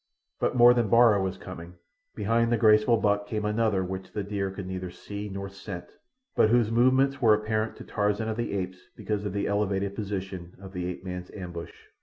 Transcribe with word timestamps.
But 0.39 0.55
more 0.55 0.73
than 0.73 0.89
Bara 0.89 1.21
was 1.21 1.37
coming. 1.37 1.75
Behind 2.15 2.51
the 2.51 2.57
graceful 2.57 2.97
buck 2.97 3.27
came 3.27 3.45
another 3.45 3.83
which 3.83 4.13
the 4.13 4.23
deer 4.23 4.49
could 4.49 4.65
neither 4.65 4.89
see 4.89 5.29
nor 5.29 5.47
scent, 5.47 5.85
but 6.35 6.49
whose 6.49 6.71
movements 6.71 7.21
were 7.21 7.35
apparent 7.35 7.75
to 7.75 7.83
Tarzan 7.83 8.27
of 8.27 8.37
the 8.37 8.51
Apes 8.53 8.79
because 8.97 9.25
of 9.27 9.33
the 9.33 9.45
elevated 9.45 9.93
position 9.93 10.55
of 10.59 10.73
the 10.73 10.87
ape 10.87 11.05
man's 11.05 11.29
ambush. 11.35 11.73